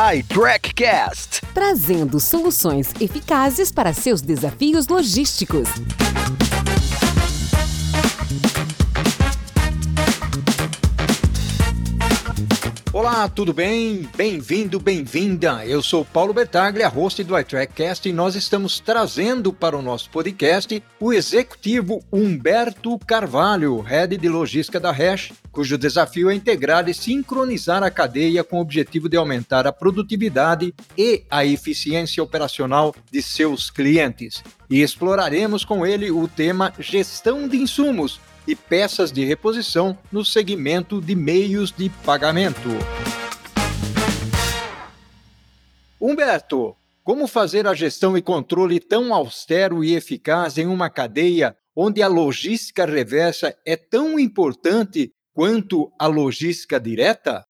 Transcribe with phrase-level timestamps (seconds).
[0.00, 5.68] iTrackCast trazendo soluções eficazes para seus desafios logísticos.
[13.20, 14.08] Olá, tudo bem?
[14.16, 15.66] Bem-vindo, bem-vinda.
[15.66, 20.82] Eu sou Paulo Bertaglia, host do iTrackcast, e nós estamos trazendo para o nosso podcast
[20.98, 27.82] o executivo Humberto Carvalho, head de logística da Hash, cujo desafio é integrar e sincronizar
[27.82, 33.70] a cadeia com o objetivo de aumentar a produtividade e a eficiência operacional de seus
[33.70, 34.42] clientes.
[34.70, 41.00] E exploraremos com ele o tema gestão de insumos e peças de reposição no segmento
[41.00, 42.68] de meios de pagamento.
[46.00, 52.02] Humberto, como fazer a gestão e controle tão austero e eficaz em uma cadeia onde
[52.02, 57.44] a logística reversa é tão importante quanto a logística direta?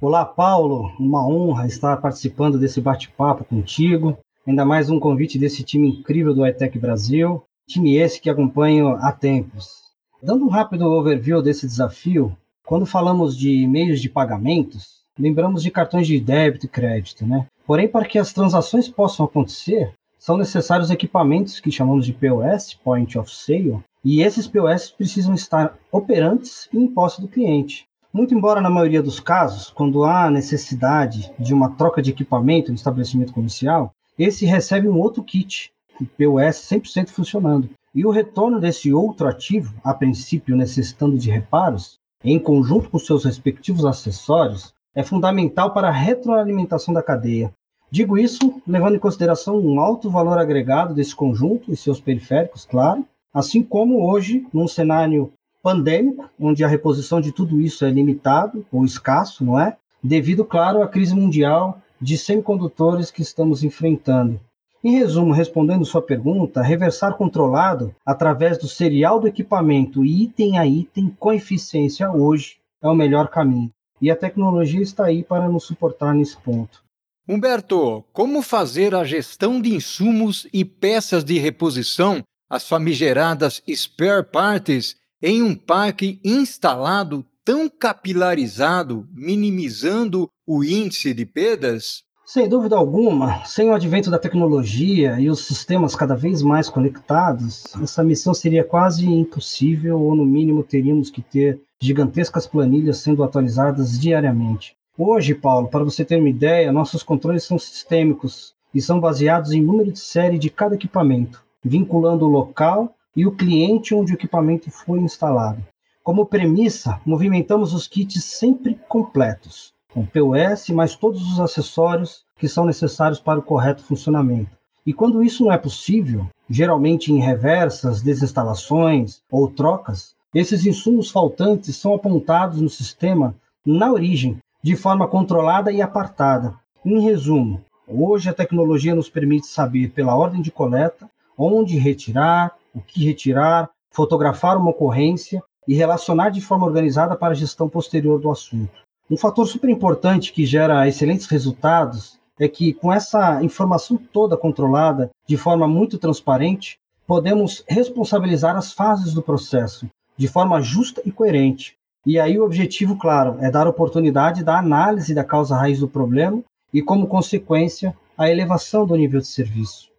[0.00, 0.90] Olá, Paulo.
[0.98, 4.18] Uma honra estar participando desse bate-papo contigo.
[4.46, 7.42] Ainda mais um convite desse time incrível do iTech Brasil.
[7.68, 9.85] Time esse que acompanho há tempos.
[10.22, 16.06] Dando um rápido overview desse desafio, quando falamos de meios de pagamentos, lembramos de cartões
[16.06, 17.46] de débito e crédito, né?
[17.66, 23.18] Porém, para que as transações possam acontecer, são necessários equipamentos que chamamos de POS, Point
[23.18, 27.86] of Sale, e esses POS precisam estar operantes e em posse do cliente.
[28.12, 32.76] Muito embora na maioria dos casos, quando há necessidade de uma troca de equipamento no
[32.76, 37.68] estabelecimento comercial, esse recebe um outro kit, o POS 100% funcionando.
[37.96, 43.24] E o retorno desse outro ativo, a princípio necessitando de reparos, em conjunto com seus
[43.24, 47.50] respectivos acessórios, é fundamental para a retroalimentação da cadeia.
[47.90, 53.02] Digo isso levando em consideração um alto valor agregado desse conjunto e seus periféricos, claro,
[53.32, 58.84] assim como hoje, num cenário pandêmico, onde a reposição de tudo isso é limitado ou
[58.84, 59.74] escasso, não é?
[60.04, 64.38] Devido, claro, à crise mundial de semicondutores que estamos enfrentando.
[64.86, 71.12] Em resumo, respondendo sua pergunta, reversar controlado através do serial do equipamento item a item
[71.18, 73.72] com eficiência hoje é o melhor caminho.
[74.00, 76.84] E a tecnologia está aí para nos suportar nesse ponto.
[77.28, 84.94] Humberto, como fazer a gestão de insumos e peças de reposição, as famigeradas spare parts,
[85.20, 92.05] em um parque instalado tão capilarizado, minimizando o índice de perdas?
[92.28, 97.66] Sem dúvida alguma, sem o advento da tecnologia e os sistemas cada vez mais conectados,
[97.80, 103.96] essa missão seria quase impossível, ou no mínimo teríamos que ter gigantescas planilhas sendo atualizadas
[103.96, 104.74] diariamente.
[104.98, 109.62] Hoje, Paulo, para você ter uma ideia, nossos controles são sistêmicos e são baseados em
[109.62, 114.68] número de série de cada equipamento, vinculando o local e o cliente onde o equipamento
[114.68, 115.64] foi instalado.
[116.02, 122.66] Como premissa, movimentamos os kits sempre completos com POS, mais todos os acessórios que são
[122.66, 124.50] necessários para o correto funcionamento.
[124.84, 131.76] E quando isso não é possível, geralmente em reversas, desinstalações ou trocas, esses insumos faltantes
[131.76, 133.34] são apontados no sistema
[133.64, 136.54] na origem, de forma controlada e apartada.
[136.84, 141.08] Em resumo, hoje a tecnologia nos permite saber pela ordem de coleta
[141.38, 147.36] onde retirar, o que retirar, fotografar uma ocorrência e relacionar de forma organizada para a
[147.36, 148.85] gestão posterior do assunto.
[149.08, 155.10] Um fator super importante que gera excelentes resultados é que, com essa informação toda controlada
[155.26, 161.76] de forma muito transparente, podemos responsabilizar as fases do processo de forma justa e coerente.
[162.04, 166.42] E aí o objetivo, claro, é dar oportunidade da análise da causa raiz do problema
[166.72, 169.90] e, como consequência, a elevação do nível de serviço.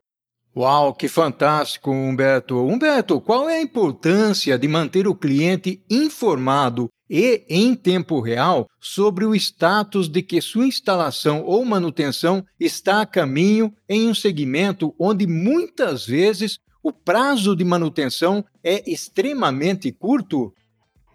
[0.56, 2.57] Uau, que fantástico, Humberto.
[2.66, 9.25] Humberto, qual é a importância de manter o cliente informado e em tempo real sobre
[9.25, 15.25] o status de que sua instalação ou manutenção está a caminho em um segmento onde
[15.25, 20.53] muitas vezes o prazo de manutenção é extremamente curto?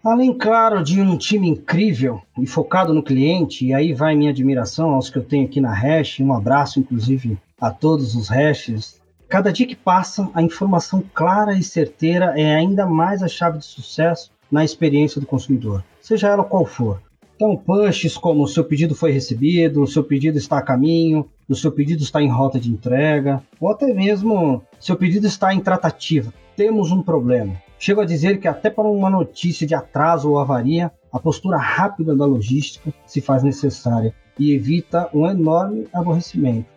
[0.03, 4.89] Além, claro, de um time incrível e focado no cliente, e aí vai minha admiração
[4.89, 9.01] aos que eu tenho aqui na Hash, um abraço, inclusive, a todos os Hashes.
[9.29, 13.65] Cada dia que passa, a informação clara e certeira é ainda mais a chave de
[13.65, 17.01] sucesso na experiência do consumidor, seja ela qual for.
[17.35, 22.03] Então, pushes como seu pedido foi recebido, seu pedido está a caminho, o seu pedido
[22.03, 26.31] está em rota de entrega, ou até mesmo seu pedido está em tratativa.
[26.55, 27.55] Temos um problema.
[27.79, 32.15] Chego a dizer que até para uma notícia de atraso ou avaria, a postura rápida
[32.15, 36.69] da logística se faz necessária e evita um enorme aborrecimento.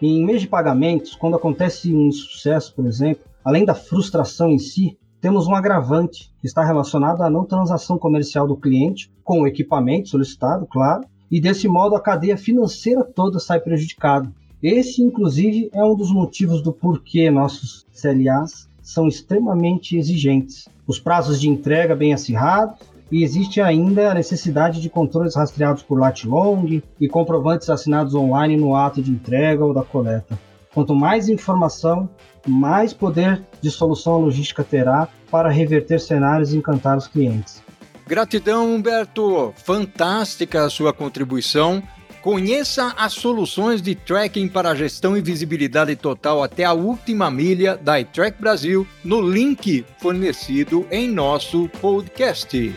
[0.00, 4.96] Em mês de pagamentos, quando acontece um insucesso, por exemplo, além da frustração em si,
[5.20, 10.08] temos um agravante que está relacionado à não transação comercial do cliente com o equipamento
[10.08, 14.30] solicitado, claro, e desse modo a cadeia financeira toda sai prejudicada.
[14.62, 20.68] Esse, inclusive, é um dos motivos do porquê nossos CLAs são extremamente exigentes.
[20.86, 22.78] Os prazos de entrega bem acirrados
[23.10, 28.56] e existe ainda a necessidade de controles rastreados por lat long e comprovantes assinados online
[28.56, 30.38] no ato de entrega ou da coleta.
[30.76, 32.06] Quanto mais informação,
[32.46, 37.62] mais poder de solução logística terá para reverter cenários e encantar os clientes.
[38.06, 39.54] Gratidão, Humberto.
[39.64, 41.82] Fantástica a sua contribuição.
[42.20, 47.98] Conheça as soluções de tracking para gestão e visibilidade total até a última milha da
[47.98, 52.74] iTrack Brasil no link fornecido em nosso podcast.